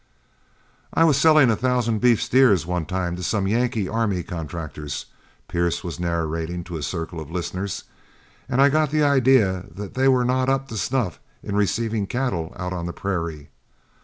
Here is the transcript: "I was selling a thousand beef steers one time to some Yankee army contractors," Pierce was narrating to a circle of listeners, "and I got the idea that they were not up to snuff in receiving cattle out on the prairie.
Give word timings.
"I 0.95 1.03
was 1.03 1.15
selling 1.15 1.51
a 1.51 1.55
thousand 1.55 1.99
beef 1.99 2.23
steers 2.23 2.65
one 2.65 2.87
time 2.87 3.15
to 3.17 3.21
some 3.21 3.47
Yankee 3.47 3.87
army 3.87 4.23
contractors," 4.23 5.05
Pierce 5.47 5.83
was 5.83 5.99
narrating 5.99 6.63
to 6.63 6.77
a 6.77 6.81
circle 6.81 7.19
of 7.19 7.29
listeners, 7.29 7.83
"and 8.49 8.63
I 8.63 8.69
got 8.69 8.89
the 8.89 9.03
idea 9.03 9.67
that 9.71 9.93
they 9.93 10.07
were 10.07 10.25
not 10.25 10.49
up 10.49 10.69
to 10.69 10.77
snuff 10.77 11.19
in 11.43 11.55
receiving 11.55 12.07
cattle 12.07 12.51
out 12.57 12.73
on 12.73 12.87
the 12.87 12.93
prairie. 12.93 13.51